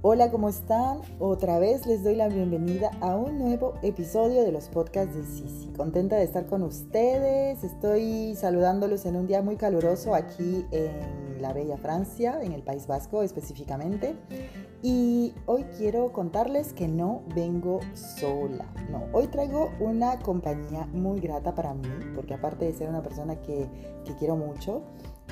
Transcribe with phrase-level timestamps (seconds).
[0.00, 1.00] Hola, ¿cómo están?
[1.18, 5.72] Otra vez les doy la bienvenida a un nuevo episodio de los podcasts de Sisi.
[5.76, 7.64] Contenta de estar con ustedes.
[7.64, 12.86] Estoy saludándolos en un día muy caluroso aquí en la bella Francia, en el País
[12.86, 14.14] Vasco específicamente.
[14.84, 18.72] Y hoy quiero contarles que no vengo sola.
[18.92, 23.42] No, hoy traigo una compañía muy grata para mí, porque aparte de ser una persona
[23.42, 23.66] que,
[24.04, 24.82] que quiero mucho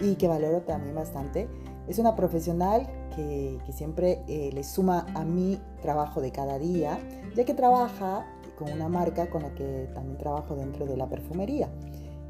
[0.00, 1.48] y que valoro también bastante,
[1.88, 6.98] es una profesional que, siempre eh, le suma a mi trabajo de cada día,
[7.34, 8.26] ya que trabaja
[8.58, 11.68] con una marca con la que también trabajo dentro de la perfumería.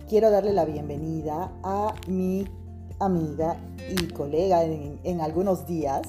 [0.09, 2.47] Quiero darle la bienvenida a mi
[2.99, 3.57] amiga
[3.91, 6.03] y colega en, en algunos días,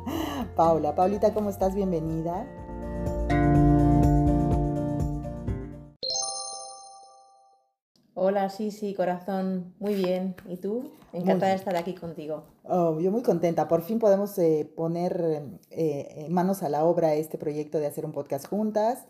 [0.56, 0.94] Paula.
[0.94, 1.74] Paulita, ¿cómo estás?
[1.74, 2.46] Bienvenida.
[8.26, 10.34] Hola, sí, sí, corazón, muy bien.
[10.48, 10.92] ¿Y tú?
[11.12, 12.44] Encantada de estar aquí contigo.
[12.62, 13.68] Oh, yo muy contenta.
[13.68, 18.12] Por fin podemos eh, poner eh, manos a la obra este proyecto de hacer un
[18.12, 19.04] podcast juntas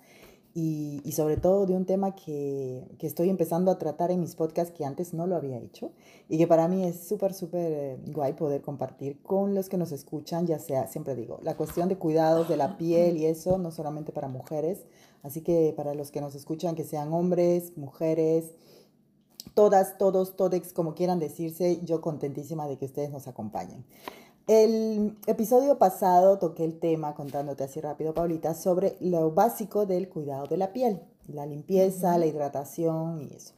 [0.53, 4.35] y, y sobre todo de un tema que, que, estoy empezando a tratar en mis
[4.35, 5.92] podcasts que antes no lo había hecho
[6.29, 9.92] y que para mí es súper, súper eh, guay poder compartir con los que nos
[9.92, 13.70] escuchan, ya sea, siempre digo, la cuestión de cuidados de la piel y eso, no
[13.70, 14.87] solamente para mujeres,
[15.23, 18.55] así que para los que nos escuchan, que sean hombres, mujeres,
[19.55, 23.85] todas, todos, todex, como quieran decirse, yo contentísima de que ustedes nos acompañen.
[24.47, 30.47] El episodio pasado toqué el tema, contándote así rápido, Paulita, sobre lo básico del cuidado
[30.47, 33.55] de la piel, la limpieza, la hidratación y eso.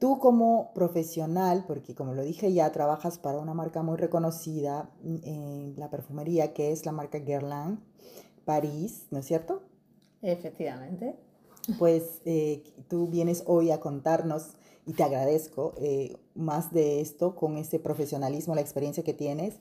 [0.00, 5.74] Tú como profesional, porque como lo dije ya, trabajas para una marca muy reconocida en
[5.76, 7.80] la perfumería, que es la marca Guerlain,
[8.44, 9.62] París, ¿no es cierto?
[10.22, 11.16] Efectivamente.
[11.78, 14.54] Pues eh, tú vienes hoy a contarnos
[14.88, 19.60] y te agradezco eh, más de esto con ese profesionalismo, la experiencia que tienes.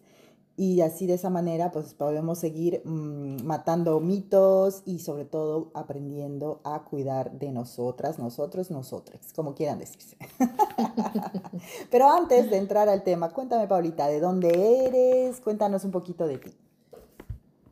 [0.55, 6.61] Y así de esa manera, pues podemos seguir mmm, matando mitos y sobre todo aprendiendo
[6.63, 10.15] a cuidar de nosotras, nosotros, nosotras, como quieran decirse.
[11.91, 15.41] Pero antes de entrar al tema, cuéntame, Paulita, ¿de dónde eres?
[15.41, 16.51] Cuéntanos un poquito de ti.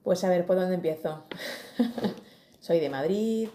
[0.04, 1.24] Pues a ver, ¿por dónde empiezo?
[2.60, 3.48] Soy de Madrid,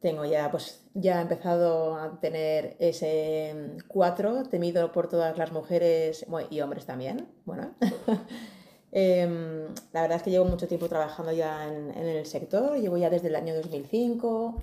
[0.00, 6.26] tengo ya, pues ya he empezado a tener ese 4, temido por todas las mujeres
[6.50, 7.28] y hombres también.
[7.44, 7.74] Bueno,
[8.92, 12.96] eh, la verdad es que llevo mucho tiempo trabajando ya en, en, el sector, llevo
[12.96, 14.62] ya desde el año 2005,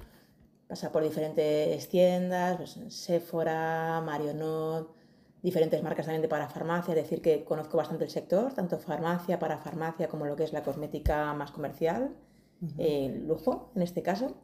[0.68, 4.96] pasa por diferentes tiendas, pues, Sephora, Marionot,
[5.44, 9.38] diferentes marcas también de para farmacia, es decir, que conozco bastante el sector, tanto farmacia,
[9.40, 12.16] para farmacia, como lo que es la cosmética más comercial,
[12.62, 12.74] uh -huh.
[12.80, 14.36] eh, lujo en este caso.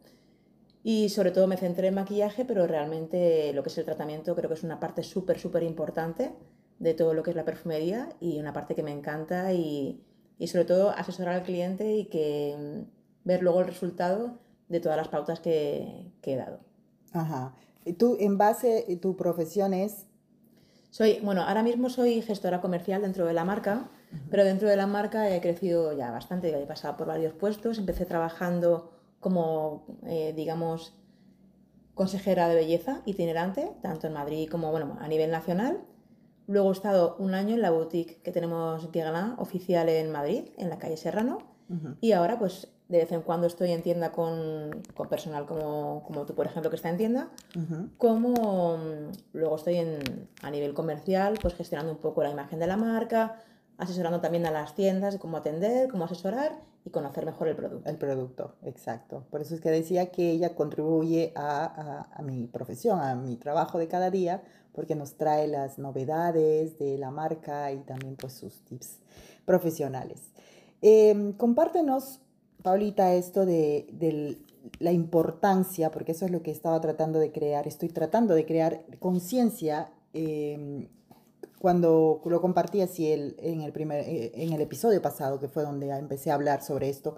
[0.84, 4.50] Y sobre todo me centré en maquillaje, pero realmente lo que es el tratamiento creo
[4.50, 6.34] que es una parte súper, súper importante
[6.80, 10.04] de todo lo que es la perfumería y una parte que me encanta y,
[10.38, 14.98] y sobre todo asesorar al cliente y que mm, ver luego el resultado de todas
[14.98, 16.60] las pautas que, que he dado.
[17.14, 17.56] Ajá.
[17.98, 20.06] ¿Tú en base, tu profesión es?
[20.90, 24.20] Soy, bueno, ahora mismo soy gestora comercial dentro de la marca, uh -huh.
[24.30, 28.06] pero dentro de la marca he crecido ya bastante, he pasado por varios puestos, empecé
[28.06, 28.92] trabajando
[29.24, 30.94] como, eh, digamos,
[31.96, 35.82] consejera de belleza itinerante, tanto en Madrid como bueno, a nivel nacional.
[36.48, 40.70] Luego he estado un año en la boutique que tenemos Guerlain oficial en Madrid, en
[40.70, 41.40] la calle Serrano.
[41.70, 41.98] Uh -huh.
[42.02, 46.26] Y ahora, pues, de vez en cuando estoy en tienda con, con personal como, como,
[46.26, 47.30] tú, por ejemplo, que está en tienda.
[47.56, 47.90] Uh -huh.
[47.98, 48.78] Como
[49.32, 53.40] luego estoy en, a nivel comercial, pues gestionando un poco la imagen de la marca,
[53.84, 57.90] asesorando también a las tiendas cómo atender, cómo asesorar y conocer mejor el producto.
[57.90, 59.26] El producto, exacto.
[59.30, 63.88] Por eso es que decía que ella contribuye a, mi profesión, a mi trabajo de
[63.88, 69.00] cada día, porque nos trae las novedades de la marca y también pues sus tips
[69.46, 70.32] profesionales.
[70.82, 72.20] Eh, compártenos,
[72.64, 74.38] Paulita, esto de, de
[74.80, 78.84] la importancia, porque eso es lo que estaba tratando de crear, estoy tratando de crear
[79.00, 79.92] conciencia.
[80.14, 80.90] Eh,
[81.64, 85.64] cuando lo compartí así el, en, el primer, eh, en el episodio pasado, que fue
[85.64, 87.16] donde empecé a hablar sobre esto,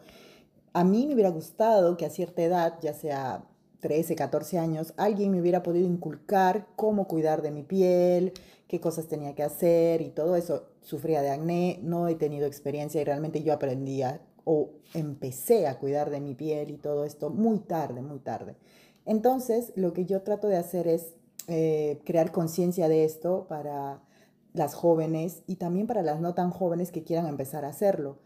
[0.72, 3.44] a mí me hubiera gustado que a cierta edad, ya sea
[3.80, 8.34] 13, 14 años, alguien me hubiera podido inculcar cómo cuidar de mi piel,
[8.68, 10.68] qué cosas tenía que hacer y todo eso.
[10.84, 16.12] Sufría de acné, no he tenido experiencia y realmente yo aprendía o empecé a cuidar
[16.12, 18.58] de mi piel y todo esto muy tarde, muy tarde.
[19.08, 21.16] Entonces, lo que yo trato de hacer es
[21.48, 24.04] eh, crear conciencia de esto para
[24.56, 28.18] las jóvenes y también para las no tan jóvenes que quieran empezar a hacerlo.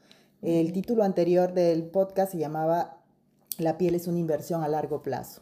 [0.42, 3.02] El título anterior del podcast se llamaba
[3.58, 5.42] La piel es una inversión a largo plazo.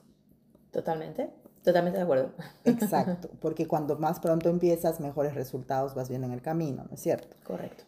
[0.72, 1.30] Totalmente,
[1.64, 2.32] totalmente de acuerdo.
[2.64, 7.02] Exacto, porque cuando más pronto empiezas, mejores resultados vas viendo en el camino, ¿no es
[7.02, 7.36] cierto?
[7.44, 7.84] Correcto.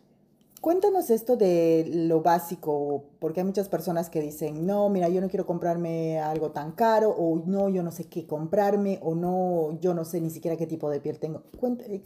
[0.62, 5.30] Cuéntanos esto de lo básico, porque hay muchas personas que dicen, no, mira, yo no
[5.30, 9.94] quiero comprarme algo tan caro, o no, yo no sé qué comprarme, o no, yo
[9.94, 11.44] no sé ni siquiera qué tipo de piel tengo.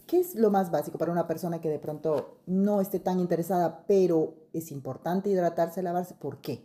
[0.06, 3.86] ¿Qué es lo más básico para una persona que de pronto no esté tan interesada,
[3.88, 6.14] pero es importante hidratarse, lavarse?
[6.14, 6.64] ¿Por qué?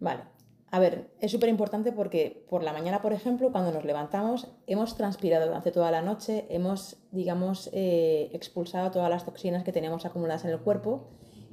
[0.00, 0.33] Vale.
[0.74, 4.96] A ver, es súper importante porque por la mañana, por ejemplo, cuando nos levantamos, hemos
[4.96, 10.44] transpirado durante toda la noche, hemos, digamos, eh, expulsado todas las toxinas que tenemos acumuladas
[10.44, 11.10] en el cuerpo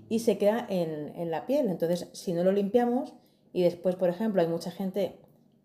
[0.10, 1.68] y se queda en, la piel.
[1.68, 3.14] Entonces, si no lo limpiamos
[3.54, 5.20] y después, por ejemplo, hay mucha gente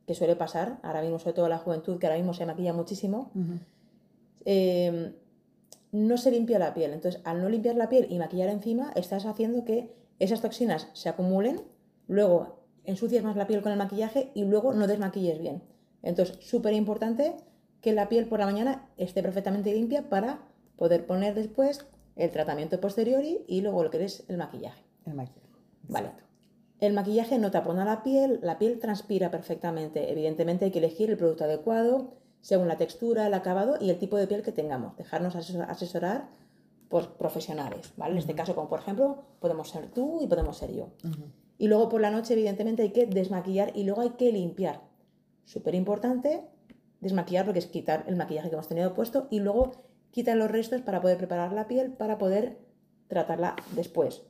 [0.06, 3.30] que suele pasar, ahora mismo sobre todo la juventud, que ahora mismo se maquilla muchísimo,
[4.44, 5.14] eh,
[5.92, 6.92] no se limpia la piel.
[6.92, 11.08] Entonces, al no limpiar la piel y maquillar encima, estás haciendo que esas toxinas se
[11.08, 11.62] acumulen,
[12.06, 12.55] luego
[12.86, 15.62] ensucias más la piel con el maquillaje y luego no desmaquilles bien.
[16.02, 17.36] Entonces, súper importante
[17.80, 20.40] que la piel por la mañana esté perfectamente limpia para
[20.76, 21.86] poder poner después
[22.16, 24.82] el tratamiento posterior y luego lo que es el maquillaje.
[25.04, 25.46] El maquillaje.
[25.88, 26.10] Vale.
[26.80, 30.10] El maquillaje no tapona la piel, la piel transpira perfectamente.
[30.10, 34.16] Evidentemente hay que elegir el producto adecuado según la textura, el acabado y el tipo
[34.16, 34.96] de piel que tengamos.
[34.96, 36.28] Dejarnos asesorar
[36.88, 38.12] por profesionales, ¿vale?
[38.12, 40.90] En este caso, como por ejemplo, podemos ser tú y podemos ser yo.
[41.58, 44.82] Y luego por la noche, evidentemente, hay que desmaquillar y luego hay que limpiar.
[45.44, 46.42] Súper importante,
[47.00, 49.72] desmaquillar porque es quitar el maquillaje que hemos tenido puesto y luego
[50.10, 52.58] quitar los restos para poder preparar la piel para poder
[53.08, 54.22] tratarla después.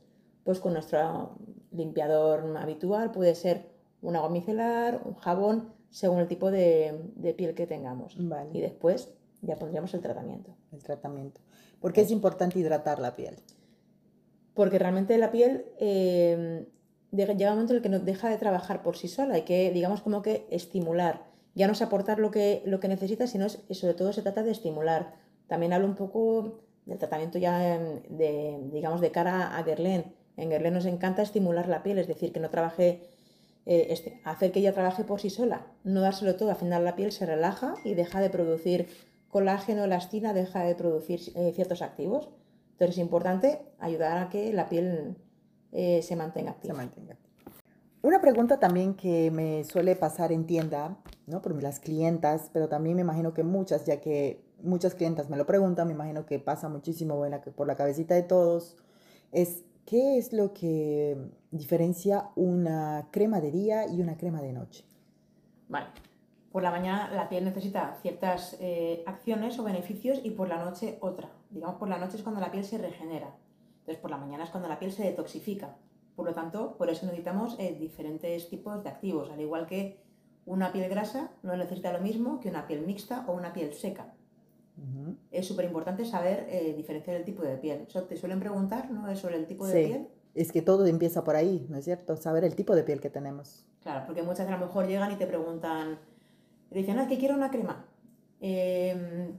[0.43, 1.37] Pues con nuestro
[1.71, 3.69] limpiador habitual puede ser
[4.01, 8.17] un agua micelar, un jabón, según el tipo de, piel que tengamos.
[8.53, 10.55] Y después ya pondríamos el tratamiento.
[10.71, 11.41] El tratamiento.
[11.79, 13.35] ¿Por qué es importante hidratar la piel?
[14.53, 16.67] Porque realmente la piel eh,
[17.11, 19.71] llega un momento en el que no deja de trabajar por sí sola, hay que,
[19.71, 21.25] digamos, como que estimular.
[21.55, 24.43] Ya no es aportar lo que, lo que necesita, sino es, sobre todo se trata
[24.43, 25.15] de estimular.
[25.47, 30.13] También hablo un poco del tratamiento ya de, digamos, de cara a Guerlain.
[30.35, 33.01] En Guerlain nos encanta estimular la piel, es decir, que no trabaje,
[33.65, 36.95] eh, este, hacer que ella trabaje por sí sola, no dárselo todo, al final la
[36.95, 38.87] piel se relaja y deja de producir
[39.29, 42.29] colágeno, elastina, deja de producir eh, ciertos activos.
[42.73, 45.17] Entonces es importante ayudar a que la piel
[45.71, 46.73] eh, se mantenga activa.
[46.73, 47.17] Se mantenga.
[48.01, 51.41] Una pregunta también que me suele pasar en tienda, ¿no?
[51.41, 55.45] Por las clientas, pero también me imagino que muchas, ya que muchas clientas me lo
[55.45, 57.21] preguntan, me imagino que pasa muchísimo
[57.55, 58.77] por la cabecita de todos,
[59.31, 61.17] es ¿qué es lo que
[61.51, 64.85] diferencia una crema de día y una crema de noche?
[65.69, 65.87] Vale.
[66.51, 70.97] Por la mañana la piel necesita ciertas eh, acciones o beneficios y por la noche
[71.01, 71.29] otra.
[71.49, 73.35] Digamos, por la noche es cuando la piel se regenera.
[73.87, 75.77] Entonces, por la mañana es cuando la piel se detoxifica.
[76.13, 80.01] Por lo tanto, por eso necesitamos eh, diferentes tipos de activos, al igual que
[80.45, 84.13] una piel grasa no necesita lo mismo que una piel mixta o una piel seca.
[85.31, 87.85] Es súper importante saber eh, diferenciar el tipo de piel.
[87.87, 89.15] Eso te suelen preguntar, ¿no?
[89.15, 90.07] Sobre el tipo de piel.
[90.35, 92.17] Es que todo empieza por ahí, ¿no es cierto?
[92.17, 93.65] Saber el tipo de piel que tenemos.
[93.81, 95.97] Claro, porque muchas a lo mejor llegan y te preguntan,
[96.69, 97.85] te dicen, ah, que quiero una crema.
[98.41, 99.37] Em,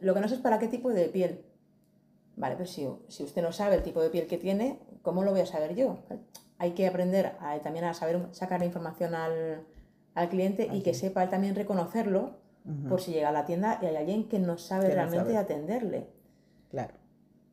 [0.00, 1.44] lo que no sé es para qué tipo de piel.
[2.36, 5.40] Vale, pero si, usted no sabe el tipo de piel que tiene, ¿cómo lo voy
[5.40, 5.98] a saber yo?
[6.58, 9.64] Hay que aprender también a saber sacar la información al,
[10.30, 12.36] cliente y que sepa él también reconocerlo
[12.88, 16.08] por si llega a la tienda y hay alguien que no sabe realmente atenderle.
[16.70, 16.94] Claro.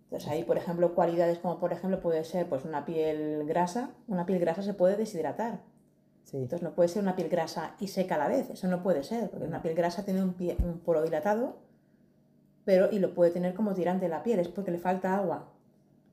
[0.05, 4.25] Entonces ahí, por ejemplo, cualidades como por ejemplo puede ser pues una piel grasa, una
[4.25, 5.61] piel grasa se puede deshidratar.
[6.31, 9.03] Entonces no puede ser una piel grasa y seca a la vez, eso no puede
[9.03, 11.57] ser, porque una piel grasa tiene un, pie, un poro dilatado
[12.65, 15.49] pero y lo puede tener como tirante de la piel, es porque le falta agua.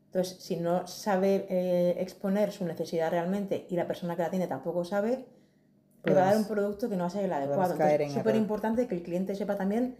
[0.06, 4.48] Entonces, si no sabe eh, exponer su necesidad realmente y la persona que la tiene
[4.48, 5.24] tampoco sabe,
[6.02, 7.74] le va a dar un producto que no va a ser el adecuado.
[7.84, 9.96] Es súper importante que el cliente sepa también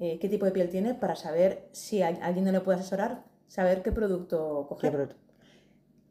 [0.00, 3.82] eh, qué tipo de piel tiene para saber si alguien no le puede asesorar, saber
[3.82, 5.16] qué producto coger.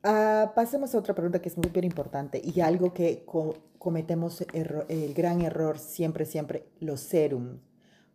[0.03, 3.23] Ah, pasemos a otra pregunta que es muy importante y algo que
[3.77, 7.59] cometemos el gran error siempre, siempre, los serums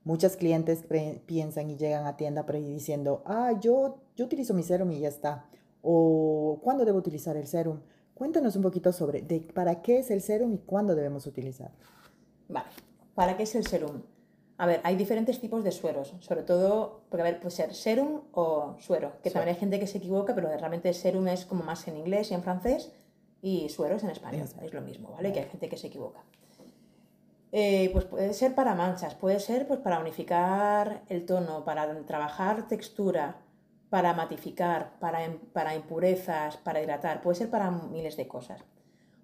[0.07, 0.85] Muchas clientes
[1.27, 5.47] piensan y llegan a tienda diciendo, ah, yo, yo utilizo mi serum y ya está.
[5.83, 7.81] O, ¿cuándo debo utilizar el serum?
[8.15, 11.73] Cuéntanos un poquito sobre de, para qué es el serum y cuándo debemos utilizar.
[12.49, 12.69] Vale,
[13.17, 14.03] ¿para qué es el serum?
[14.59, 18.21] A ver, hay diferentes tipos de sueros, sobre todo, porque a ver, puede ser serum
[18.31, 21.89] o suero, que también hay gente que se equivoca, pero realmente serum es como más
[21.89, 22.93] en inglés y en francés,
[23.43, 25.33] y suero es en español, es lo mismo, ¿vale?
[25.33, 26.23] Que hay gente que se equivoca.
[27.53, 32.67] Eh, pues puede ser para manchas, puede ser pues para unificar el tono, para trabajar
[32.69, 33.37] textura,
[33.89, 35.21] para matificar, para,
[35.53, 38.63] para impurezas, para hidratar, puede ser para miles de cosas.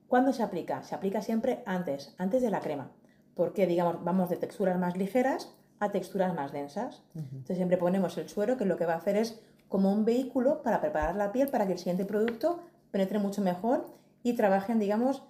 [0.07, 0.83] ¿Cuándo se aplica?
[0.83, 2.91] Se aplica siempre antes, antes de la crema,
[3.35, 7.03] porque digamos vamos de texturas más ligeras a texturas más densas.
[7.15, 10.63] Entonces siempre ponemos el suero que lo que va a hacer es como un vehículo
[10.63, 12.61] para preparar la piel para que el siguiente producto
[12.93, 13.87] penetre mucho mejor
[14.23, 15.23] y trabajen, digamos,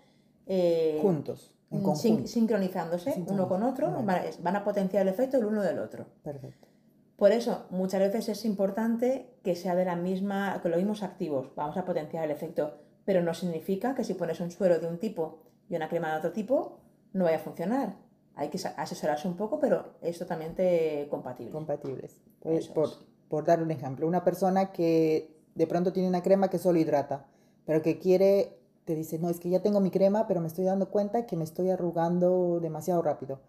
[0.47, 1.55] eh, juntos,
[1.95, 6.07] sincronizándose uno con otro, van, a potenciar el efecto el uno del otro.
[6.23, 6.69] Perfecto.
[7.17, 11.55] Por eso, muchas veces es importante que sea de la misma, con los mismos activos,
[11.55, 14.99] vamos a potenciar el efecto, pero no significa que si pones un suero de un
[14.99, 16.81] tipo y una crema de otro tipo,
[17.13, 17.97] no vaya a funcionar.
[18.35, 21.53] Hay que asesorarse un poco, pero es totalmente compatible.
[21.53, 22.23] Compatibles.
[22.41, 22.89] Pues, por,
[23.29, 27.27] por dar un ejemplo, una persona que de pronto tiene una crema que solo hidrata,
[27.67, 30.65] pero que quiere te dice, no, es que ya tengo mi crema, pero me estoy
[30.65, 33.41] dando cuenta que me estoy arrugando demasiado rápido.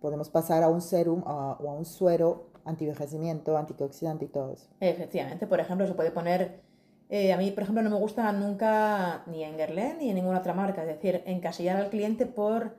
[0.00, 4.68] Podemos pasar a un serum o a un suero antivejecimiento, antioxidante y todo eso.
[4.80, 6.60] Efectivamente, por ejemplo, se puede poner,
[7.08, 10.38] eh, a mí, por ejemplo, no me gusta nunca ni en Guerlain ni en ninguna
[10.38, 12.76] otra marca, es decir, encasillar al cliente por,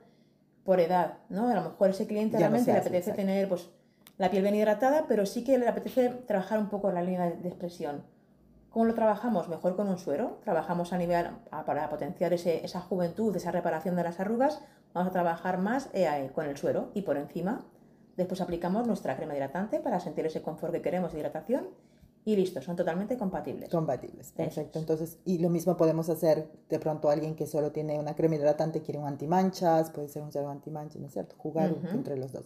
[0.64, 1.48] por edad, ¿no?
[1.48, 3.70] A lo mejor ese cliente realmente le apetece tener, pues,
[4.18, 7.48] la piel bien hidratada, pero sí que le apetece trabajar un poco la línea de
[7.48, 8.04] expresión.
[8.72, 9.50] ¿Cómo lo trabajamos?
[9.50, 10.38] Mejor con un suero.
[10.44, 11.26] Trabajamos a nivel,
[11.66, 14.62] para potenciar esa juventud, esa reparación de las arrugas,
[14.94, 17.66] vamos a trabajar más eh, con el suero y por encima.
[18.16, 21.68] Después aplicamos nuestra crema hidratante para sentir ese confort que queremos de hidratación
[22.24, 23.68] y listo, son totalmente compatibles.
[23.68, 24.78] Compatibles, perfecto.
[24.78, 28.80] Entonces, y lo mismo podemos hacer de pronto alguien que solo tiene una crema hidratante,
[28.80, 31.34] quiere un antimanchas, puede ser un serum antimanchas, ¿no es cierto?
[31.36, 32.44] Jugar entre los dos.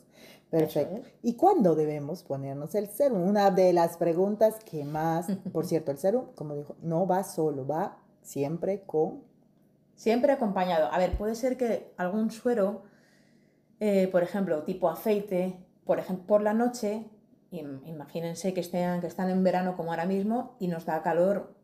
[0.48, 1.02] Perfecto.
[1.22, 3.22] ¿Y cuándo debemos ponernos el serum?
[3.22, 7.66] Una de las preguntas que más, por cierto, el serum, como dijo, no va solo,
[7.66, 9.24] va siempre con...
[9.94, 10.90] Siempre acompañado.
[10.90, 12.82] A ver, puede ser que algún suero,
[13.80, 17.10] eh, por ejemplo, tipo aceite, por ejemplo, por la noche
[17.50, 21.54] imagínense que, estén, que están en verano como ahora mismo y nos da calor,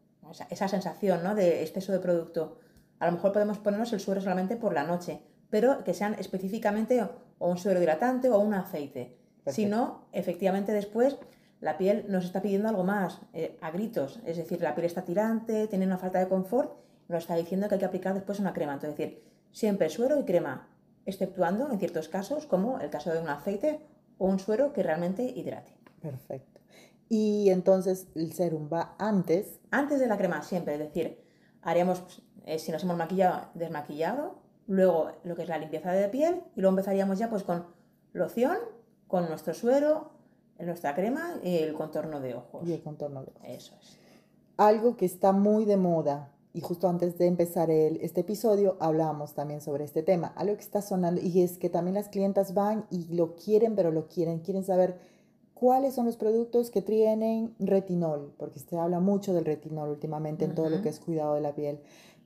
[0.51, 1.35] esa, sensación ¿no?
[1.35, 2.59] de exceso de producto.
[2.99, 5.21] A lo mejor podemos ponernos el suero solamente por la noche,
[5.51, 7.03] pero que sean específicamente
[7.39, 9.19] o un suero hidratante o un aceite.
[9.47, 11.19] Si no, efectivamente después
[11.61, 14.21] la piel nos está pidiendo algo más, eh, a gritos.
[14.25, 16.73] Es decir, la piel está tirante, tiene una falta de confort,
[17.09, 18.75] nos está diciendo que hay que aplicar después una crema.
[18.75, 20.69] Entonces, es decir, siempre suero y crema,
[21.07, 23.81] exceptuando en ciertos casos, como el caso de un aceite
[24.23, 25.73] o un suero que realmente hidrate.
[26.01, 26.61] Perfecto.
[27.09, 29.59] Y entonces el serum va antes.
[29.73, 30.75] Antes de la crema, siempre.
[30.75, 31.19] Es decir,
[31.61, 34.39] haríamos, pues, eh, si nos hemos maquillado, desmaquillado,
[34.69, 37.67] luego lo que es la limpieza de piel y luego empezaríamos ya pues con
[38.13, 38.59] loción,
[39.09, 40.13] con nuestro suero,
[40.61, 42.63] nuestra crema y el contorno de ojos.
[42.65, 43.43] Y el contorno de ojos.
[43.45, 43.99] Eso es.
[44.57, 49.35] Algo que está muy de moda y justo antes de empezar el, este episodio hablábamos
[49.35, 52.87] también sobre este tema, algo que está sonando y es que también las clientas van
[52.91, 54.99] y lo quieren, pero lo quieren, quieren saber
[55.55, 60.55] cuáles son los productos que tienen retinol, porque se habla mucho del retinol últimamente en
[60.55, 61.79] todo lo que es cuidado de la piel,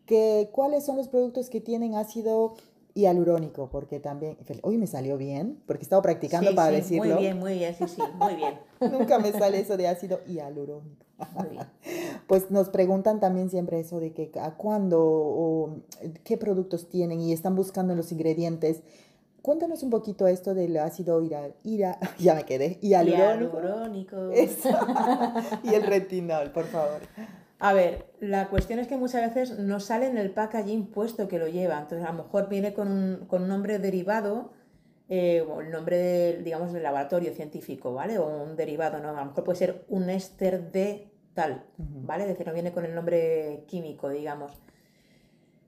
[0.06, 2.54] que cuáles son los productos que tienen ácido
[2.94, 7.14] hialurónico, porque también, hoy me salió bien, porque he estado practicando para sí, decirlo.
[7.14, 8.54] Muy bien, muy bien, sí, sí, muy bien.
[8.90, 11.04] Nunca me sale eso de ácido hialurónico.
[12.26, 15.76] Pues nos preguntan también siempre eso de que a cuándo o
[16.24, 18.82] qué productos tienen y están buscando los ingredientes.
[19.42, 24.32] Cuéntanos un poquito esto del ácido ira, ira ya me quedé, hialurónico.
[25.62, 27.00] y el retinol, por favor.
[27.58, 31.38] A ver, la cuestión es que muchas veces no sale en el packaging puesto que
[31.38, 31.78] lo lleva.
[31.78, 34.50] Entonces, a lo mejor viene con un, con un nombre derivado,
[35.08, 38.18] eh, o el nombre, de, digamos, del laboratorio científico, ¿vale?
[38.18, 39.10] O un derivado, ¿no?
[39.10, 42.24] A lo mejor puede ser un éster de tal, ¿vale?
[42.24, 44.50] Es decir, no viene con el nombre químico, digamos.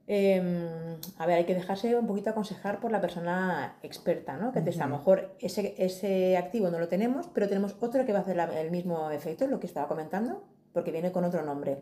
[0.08, 4.52] Em, a ver, hay que dejarse un poquito aconsejar por la persona experta, ¿no?
[4.52, 8.20] Que a lo mejor ese, ese activo no lo tenemos, pero tenemos otro que va
[8.20, 11.78] a hacer el mismo efecto, lo que estaba comentando, porque viene con otro nombre.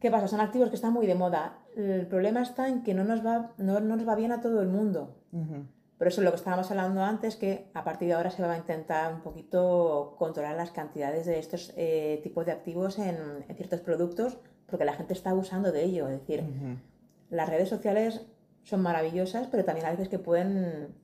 [0.00, 0.26] ¿Qué pasa?
[0.26, 1.58] Son activos que están muy de moda.
[1.76, 4.68] El problema está en que no nos va, no, nos va bien a todo el
[4.68, 5.14] mundo.
[5.98, 8.58] Por eso lo que estábamos hablando antes, que a partir de ahora se va a
[8.58, 14.36] intentar un poquito controlar las cantidades de estos eh, tipos de activos en, ciertos productos,
[14.66, 16.08] porque la gente está abusando de ello.
[16.08, 16.44] Es decir,
[17.30, 18.26] las redes sociales
[18.64, 20.94] son maravillosas, pero también a veces que pueden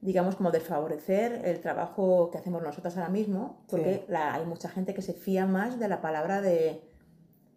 [0.00, 5.02] digamos, como desfavorecer el trabajo que hacemos nosotras ahora mismo, porque hay mucha gente que
[5.02, 6.80] se fía más de la palabra de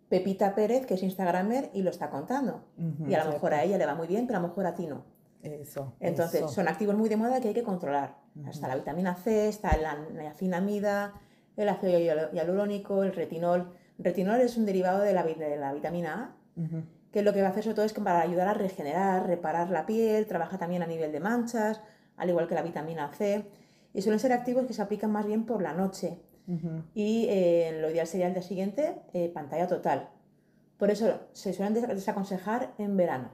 [0.10, 2.66] Pepita Pérez, que es Instagramer, y lo está contando.
[3.08, 4.76] y a lo mejor a ella le va muy bien, pero a lo mejor a
[4.76, 5.06] ti no.
[5.44, 5.94] Eso.
[6.00, 8.16] Entonces, son activos muy de moda que hay que controlar.
[8.50, 11.14] Está la vitamina C, está la niacinamida,
[11.58, 12.00] el ácido
[12.32, 13.74] hialurónico, el retinol.
[14.00, 16.36] Retinol es un derivado de la, de la vitamina A,
[17.12, 19.70] que lo que va a hacer sobre todo es que para ayudar a regenerar, reparar
[19.70, 21.82] la piel, trabaja también a nivel de manchas,
[22.18, 23.46] al igual que la vitamina C,
[23.94, 26.20] y suelen ser activos que se aplican más bien por la noche.
[26.94, 30.10] Y eh, lo ideal sería el día siguiente eh, pantalla total.
[30.78, 33.30] Por eso se suelen desaconsejar en verano.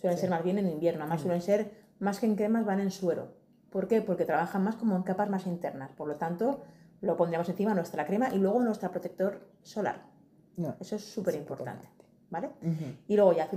[0.00, 1.02] Suelen ser más bien en invierno.
[1.02, 3.34] Además, suelen ser más que en cremas, van en suero.
[3.70, 4.00] ¿Por qué?
[4.00, 5.90] Porque trabajan más como en capas más internas.
[5.92, 6.62] Por lo tanto,
[7.02, 10.02] lo pondríamos encima nuestra crema y luego nuestro protector solar.
[10.80, 11.88] Eso es súper importante.
[12.30, 12.50] ¿Vale?
[13.08, 13.50] Y luego ya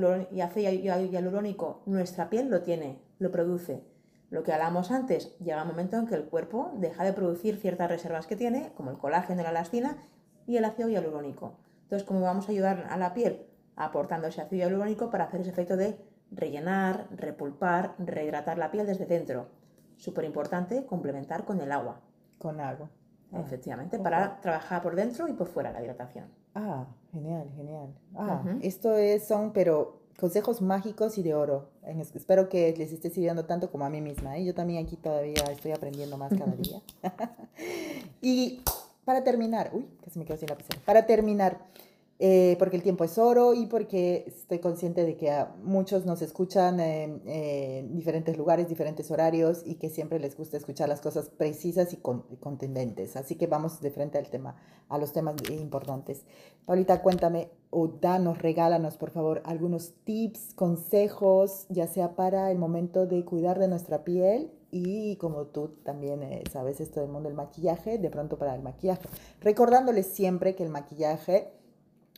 [0.44, 0.72] ácido
[1.12, 3.84] hialurónico, nuestra piel lo tiene, lo produce.
[4.32, 7.88] Lo que hablábamos antes, llega un momento en que el cuerpo deja de producir ciertas
[7.88, 9.98] reservas que tiene, como el colágeno, la elastina
[10.48, 11.60] y el ácido hialurónico.
[11.84, 13.46] Entonces, ¿cómo vamos a ayudar a la piel?
[13.76, 16.00] Aportando ese ácido hialurónico para hacer ese efecto de
[16.36, 19.48] rellenar, repulpar, rehidratar la piel desde dentro.
[19.98, 22.02] Súper importante complementar con el agua.
[22.38, 22.90] Con agua.
[23.32, 26.26] Ah, Efectivamente, para trabajar por dentro y por fuera la hidratación.
[26.54, 27.94] Ah, genial, genial.
[28.16, 31.70] Ah, esto es, son, pero consejos mágicos y de oro.
[32.14, 34.38] espero que les esté sirviendo tanto como a mí misma.
[34.38, 34.46] ¿eh?
[34.46, 36.82] Yo también aquí todavía estoy aprendiendo más cada día.
[38.22, 38.62] y
[39.06, 40.82] para terminar, uy, casi me quedo sin la pizarra.
[40.86, 41.58] Para terminar,
[42.26, 46.22] eh, porque el tiempo es oro y porque estoy consciente de que a muchos nos
[46.22, 51.92] escuchan en diferentes lugares, diferentes horarios y que siempre les gusta escuchar las cosas precisas
[51.92, 53.18] y, contundentes.
[53.18, 54.56] Así que vamos de frente al tema,
[54.88, 56.24] a los temas importantes.
[56.66, 63.06] Paulita, cuéntame o danos, regálanos por favor algunos tips, consejos, ya sea para el momento
[63.06, 67.36] de cuidar de nuestra piel y como tú también eh, sabes esto del mundo del
[67.36, 69.10] maquillaje, de pronto para el maquillaje.
[69.42, 71.52] Recordándoles siempre que el maquillaje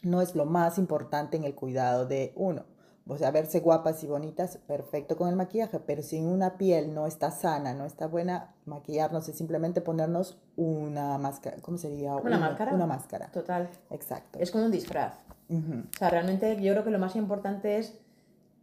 [0.02, 2.64] no es lo más importante en el cuidado de uno.
[3.08, 7.06] O sea, verse guapas y bonitas, perfecto con el maquillaje, pero si una piel no
[7.06, 12.16] está sana, no está buena, maquillarnos es simplemente ponernos una máscara, ¿cómo sería?
[12.16, 12.74] Una, máscara.
[12.74, 13.28] Una máscara.
[13.32, 13.70] Total.
[13.92, 14.40] Exacto.
[14.40, 15.14] Es como un disfraz.
[15.52, 18.00] O sea, realmente yo creo que lo más importante es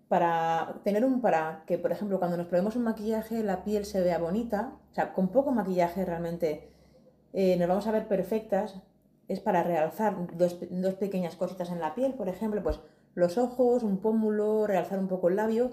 [0.08, 4.00] para tener un, para que, por ejemplo, cuando nos probemos un maquillaje, la piel se
[4.00, 6.72] vea bonita, o sea, con poco maquillaje realmente
[7.32, 8.74] eh, nos vamos a ver perfectas,
[9.32, 10.54] es para realzar dos,
[10.94, 12.80] pequeñas cositas en la piel, por ejemplo, pues
[13.14, 15.70] los ojos, un pómulo, realzar un poco el labio,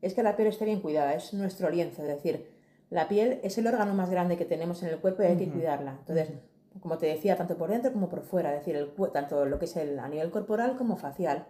[0.00, 2.48] es que la piel esté bien cuidada, es nuestro lienzo, es decir,
[2.90, 5.48] la piel es el órgano más grande que tenemos en el cuerpo y hay que
[5.48, 5.96] cuidarla.
[6.00, 6.32] Entonces,
[6.80, 9.64] como te decía, tanto por dentro como por fuera, es decir, el, tanto lo que
[9.66, 11.46] es el, a nivel corporal como facial.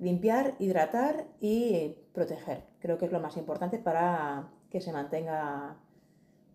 [0.00, 2.64] Limpiar, hidratar y proteger.
[2.80, 5.76] Creo que es lo más importante para que se mantenga,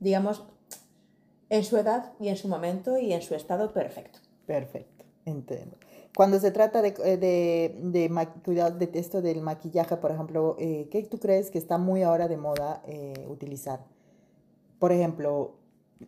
[0.02, 0.44] digamos,
[1.52, 4.20] en su edad y en su momento y en su estado perfecto.
[4.48, 5.76] Perfecto, entiendo.
[6.16, 11.04] Cuando se trata de, eh, de, de, de esto del maquillaje, por ejemplo, eh, ¿qué
[11.04, 13.86] tú crees que está muy ahora de moda eh, utilizar?
[14.80, 15.56] Por ejemplo,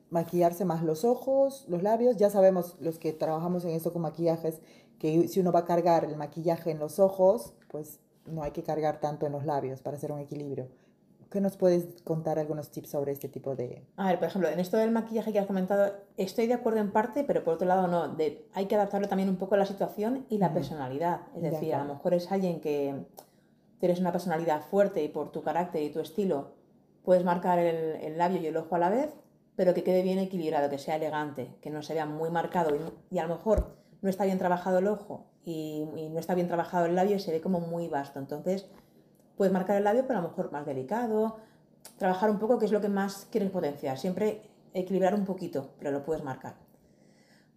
[0.10, 2.15] maquillarse más los ojos, los labios.
[2.15, 4.62] Ya sabemos los que trabajamos en esto con maquillajes
[4.97, 8.63] que si uno va a cargar el maquillaje en los ojos, pues no hay que
[8.63, 10.69] cargar tanto en los labios para hacer un equilibrio.
[11.33, 13.87] ¿Qué nos puedes contar algunos tips sobre este tipo de...?
[13.97, 16.91] A ver, por ejemplo, en esto del maquillaje que has comentado, estoy de acuerdo en
[16.91, 18.07] parte, pero por otro lado no.
[18.09, 21.21] De, hay que adaptarlo también un poco a la situación y la personalidad.
[21.35, 23.07] Es decir, a lo mejor es alguien que
[23.79, 26.51] tienes una personalidad fuerte y por tu carácter y tu estilo
[27.03, 29.09] puedes marcar el, labio y el ojo a la vez,
[29.55, 32.75] pero que quede bien equilibrado, que sea elegante, que no se vea muy marcado
[33.09, 36.47] y, a lo mejor no está bien trabajado el ojo y, y no está bien
[36.47, 38.19] trabajado el labio y se ve como muy vasto.
[38.19, 38.69] Entonces
[39.37, 41.37] Puedes marcar el labio, pero a lo mejor más delicado.
[41.97, 43.97] Trabajar un poco, que es lo que más quieres potenciar.
[43.97, 44.41] Siempre
[44.73, 46.55] equilibrar un poquito, pero lo puedes marcar.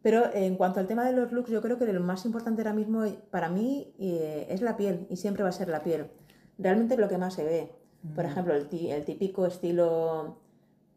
[0.03, 2.75] Pero en cuanto al tema de los looks, yo creo que lo más importante ahora
[2.75, 6.11] mismo para mí eh, es la piel y siempre va a ser la piel.
[6.59, 7.73] Realmente es lo que más se ve.
[8.15, 10.39] Por ejemplo, el, el, típico estilo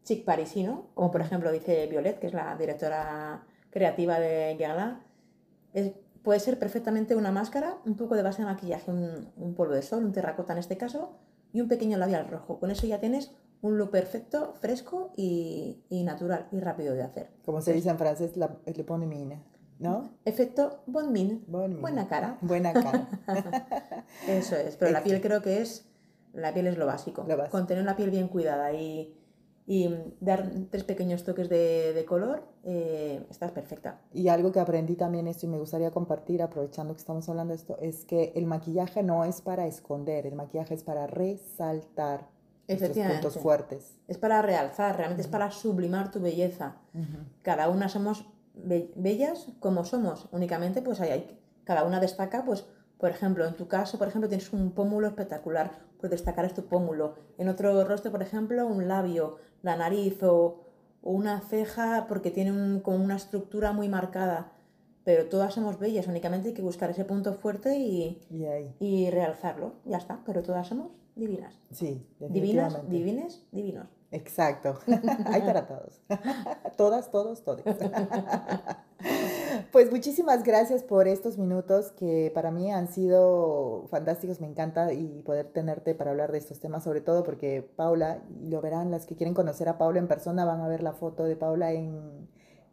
[0.04, 4.98] chic parisino, como por ejemplo dice Violet, que es la directora creativa de Guerlain,
[5.72, 9.82] es Puede ser perfectamente una máscara, un poco de base de maquillaje, un, polvo de
[9.82, 11.12] sol, un terracota en este caso,
[11.52, 12.58] y un pequeño labial rojo.
[12.58, 17.30] Con eso ya tienes un look perfecto, fresco y, natural y rápido de hacer.
[17.44, 19.42] Como se dice en francés, la, le pone mine,
[19.78, 20.10] ¿no?
[20.24, 21.40] Efecto bon mine.
[21.46, 22.38] Buena cara.
[22.42, 23.08] Buena cara.
[24.28, 25.86] eso es, pero la piel creo que es,
[26.34, 27.24] la piel es lo básico.
[27.26, 27.56] lo básico.
[27.56, 29.19] Con tener la piel bien cuidada y
[29.70, 34.00] y dar tres pequeños toques de, color, eh, estás perfecta.
[34.12, 37.58] Y algo que aprendí también esto y me gustaría compartir, aprovechando que estamos hablando de
[37.58, 42.26] esto, es que el maquillaje no es para esconder, el maquillaje es para resaltar
[42.66, 43.96] puntos fuertes.
[44.08, 46.78] Es para realzar, realmente es para sublimar tu belleza.
[47.42, 52.66] Cada una somos bellas como somos, únicamente pues hay, cada una destaca pues
[53.00, 56.66] por ejemplo, en tu caso, por ejemplo, tienes un pómulo espectacular, pues destacar es tu
[56.66, 57.14] pómulo.
[57.38, 60.60] En otro rostro, por ejemplo, un labio, la nariz o,
[61.02, 64.52] una ceja porque tiene como una estructura muy marcada.
[65.02, 68.20] Pero todas somos bellas, únicamente hay que buscar ese punto fuerte y,
[68.78, 69.72] y, realzarlo.
[69.86, 71.58] Ya está, pero todas somos divinas.
[71.70, 73.88] Sí, Divinas, divines, divinos.
[74.12, 74.78] Exacto.
[75.26, 76.00] Hay para todos.
[76.76, 77.62] Todas, todos, todos.
[79.72, 84.40] Pues muchísimas gracias por estos minutos que para mí han sido fantásticos.
[84.40, 88.60] Me encanta y poder tenerte para hablar de estos temas, sobre todo porque Paula, lo
[88.60, 91.36] verán las que quieren conocer a Paula en persona, van a ver la foto de
[91.36, 92.28] Paula en,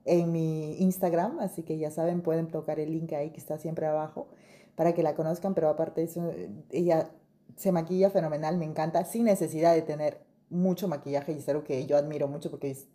[0.06, 3.86] en mi Instagram, así que ya saben, pueden tocar el link ahí que está siempre
[3.86, 4.28] abajo
[4.76, 6.32] para que la conozcan, pero aparte eso,
[6.70, 7.10] ella
[7.56, 11.86] se maquilla fenomenal, me encanta, sin necesidad de tener mucho maquillaje y es algo que
[11.86, 12.88] yo admiro mucho porque es,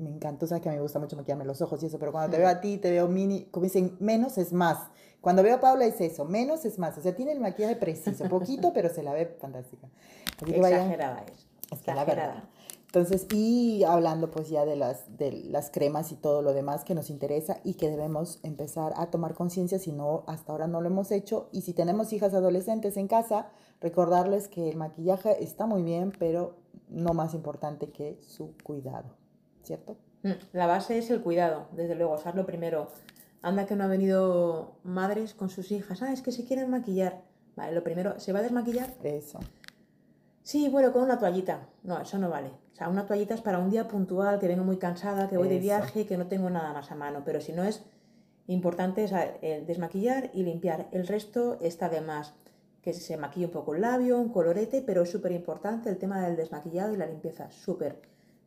[0.00, 2.12] me encanta, sea, que a mí me gusta mucho maquillarme los ojos y eso, pero
[2.12, 4.78] cuando te veo a ti, te veo mini, como dicen, menos es más.
[5.20, 8.24] Cuando veo a Paula es eso, menos es más, o sea, tiene el maquillaje preciso,
[8.28, 9.88] poquito, pero se la ve fantástica.
[10.46, 11.46] Exagerada es.
[11.70, 12.48] Exagerada.
[12.86, 16.96] Entonces, y hablando pues ya de las, de las cremas y todo lo demás que
[16.96, 20.88] nos interesa y que debemos empezar a tomar conciencia si no, hasta ahora no lo
[20.88, 21.48] hemos hecho.
[21.52, 23.46] Y si tenemos hijas adolescentes en casa,
[23.80, 26.56] recordarles que el maquillaje está muy bien, pero
[26.88, 29.14] no más importante que su cuidado,
[29.62, 29.96] ¿cierto?
[30.22, 32.88] Mm, la base es el cuidado, desde luego, lo primero.
[33.42, 37.22] Anda que no ha venido madres con sus hijas, ah, es que se quieren maquillar.
[37.56, 38.92] Vale, lo primero, ¿se va a desmaquillar?
[39.02, 39.40] Eso.
[40.42, 41.68] Sí, bueno, con una toallita.
[41.82, 42.48] No, eso no vale.
[42.72, 45.48] O sea, una toallita es para un día puntual, que vengo muy cansada, que voy
[45.48, 47.22] de viaje, que no tengo nada más a mano.
[47.24, 47.82] Pero si no es
[48.46, 50.88] importante es desmaquillar y limpiar.
[50.92, 52.34] El resto está de más.
[52.82, 56.20] Que se maquille un poco el labio, un colorete, pero es súper importante el tema
[56.24, 57.50] del desmaquillado y la limpieza.
[57.50, 58.00] Súper.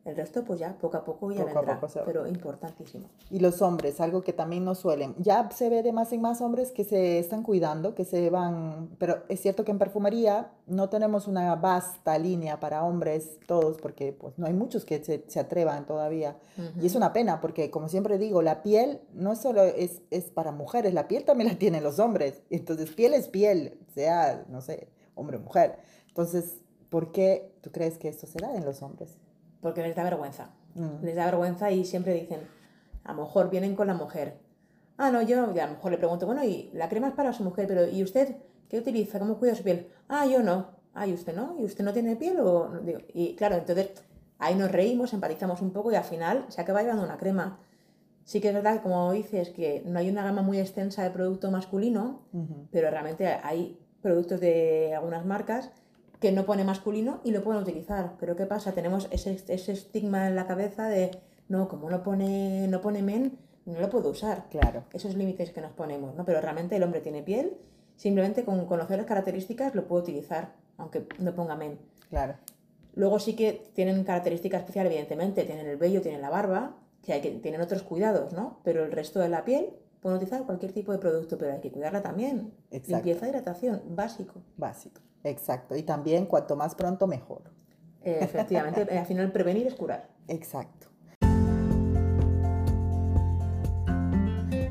[0.04, 3.08] El resto, pues ya poco a poco ya vendrá, pero importantísimo.
[3.30, 5.14] Y los hombres, algo que también no suelen.
[5.18, 8.90] Ya se ve de más en más hombres que se están cuidando, que se van.
[8.98, 14.12] Pero es cierto que en perfumería no tenemos una vasta línea para hombres todos, porque
[14.12, 16.36] pues no hay muchos que se, se atrevan todavía.
[16.80, 20.52] Y es una pena, porque como siempre digo, la piel no solo es, es para
[20.52, 22.42] mujeres, la piel también la tienen los hombres.
[22.50, 25.78] Entonces, piel es piel, sea, no sé, hombre o mujer.
[26.08, 26.58] Entonces,
[26.90, 29.16] ¿por qué tú crees que esto se da en los hombres?
[29.64, 30.50] Porque les da vergüenza.
[30.74, 31.02] Mm.
[31.02, 32.40] Les da vergüenza y siempre dicen,
[33.02, 34.36] a lo mejor vienen con la mujer.
[34.98, 37.42] Ah, no, yo a lo mejor le pregunto, bueno, y la crema es para su
[37.42, 38.36] mujer, pero ¿y usted
[38.68, 39.18] qué utiliza?
[39.18, 39.88] ¿Cómo cuida su piel?
[40.06, 40.66] Ah, yo no.
[40.92, 41.56] Ah, ¿y usted no?
[41.58, 42.40] ¿Y usted no tiene piel?
[42.40, 42.72] O...
[43.14, 43.92] Y claro, entonces
[44.38, 47.58] ahí nos reímos, empatizamos un poco y al final se acaba llevando una crema.
[48.24, 51.50] Sí que es verdad como dices, que no hay una gama muy extensa de producto
[51.50, 52.20] masculino,
[52.70, 55.70] pero realmente hay productos de algunas marcas
[56.24, 58.14] que no pone masculino y lo pueden utilizar.
[58.18, 58.72] Pero ¿qué pasa?
[58.72, 61.10] Tenemos ese, ese estigma en la cabeza de,
[61.50, 64.46] no, como no pone, no pone men, no lo puedo usar.
[64.48, 64.84] Claro.
[64.94, 66.24] Esos límites que nos ponemos, ¿no?
[66.24, 67.58] Pero realmente el hombre tiene piel,
[67.96, 71.78] simplemente con conocer las características lo puede utilizar, aunque no ponga men.
[72.08, 72.36] Claro.
[72.94, 77.20] Luego sí que tienen características especiales, evidentemente, tienen el vello, tienen la barba, que, hay
[77.20, 78.60] que tienen otros cuidados, ¿no?
[78.64, 79.74] Pero el resto de la piel
[80.04, 82.52] pueden utilizar cualquier tipo de producto, pero hay que cuidarla también.
[82.70, 82.96] Exacto.
[82.96, 84.42] Limpieza, hidratación, básico.
[84.58, 85.00] Básico.
[85.22, 87.40] Exacto, y también cuanto más pronto mejor.
[88.02, 90.10] efectivamente, al final prevenir es curar.
[90.28, 90.88] Exacto.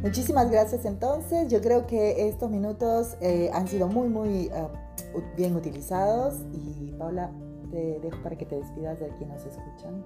[0.04, 1.52] Muchísimas gracias entonces.
[1.52, 4.68] Yo creo que estos minutos eh, han sido muy, muy eh,
[5.36, 7.32] bien utilizados y Paula,
[7.72, 10.04] te dejo para que te despidas de quienes nos escuchan.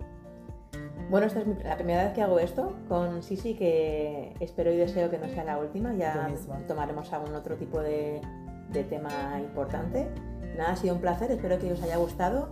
[1.09, 5.09] Bueno, esta es la primera vez que hago esto con Sisi, que espero y deseo
[5.09, 5.93] que no sea la última.
[5.93, 6.29] Ya
[6.67, 8.19] tomaremos algún otro tipo de,
[8.71, 10.09] de tema importante.
[10.57, 12.49] Nada, ha sido un placer, espero que os haya gustado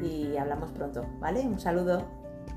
[0.00, 1.40] y hablamos pronto, ¿vale?
[1.40, 2.04] Un saludo.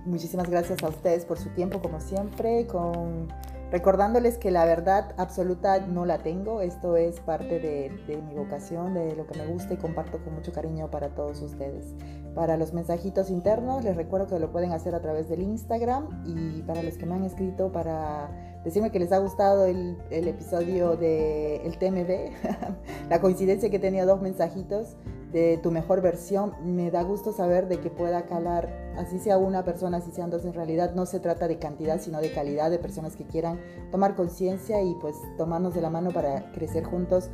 [0.05, 3.27] Muchísimas gracias a ustedes por su tiempo, como siempre, con
[3.71, 8.93] recordándoles que la verdad absoluta no la tengo, esto es parte de, de, mi vocación,
[8.93, 11.95] de lo que me gusta y comparto con mucho cariño para todos ustedes.
[12.39, 16.61] Para los mensajitos internos, les recuerdo que lo pueden hacer a través del Instagram y
[16.61, 18.31] para los que me han escrito para
[18.63, 22.31] decirme que les ha gustado el, el episodio de el TMB,
[23.09, 24.95] la coincidencia que tenía dos mensajitos
[25.33, 29.65] de tu mejor versión, me da gusto saber de que pueda calar, así sea una
[29.65, 32.79] persona, así sean dos, en realidad no se trata de cantidad, sino de calidad, de
[32.79, 33.59] personas que quieran
[33.91, 37.29] tomar conciencia y pues tomarnos de la mano para crecer juntos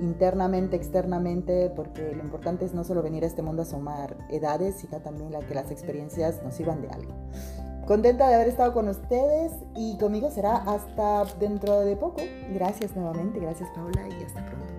[0.00, 4.76] internamente, externamente, porque lo importante es no solo venir a este mundo a sumar edades,
[4.76, 7.14] sino también la que las experiencias nos sirvan de algo.
[7.86, 12.20] Contenta de haber estado con ustedes y conmigo será hasta dentro de poco.
[12.52, 14.77] Gracias nuevamente, gracias Paula y hasta pronto.